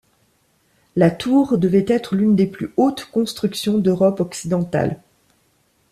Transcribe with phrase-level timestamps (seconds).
[0.95, 4.99] La tour devait être l'une des plus hautes constructions d'Europe occidentale.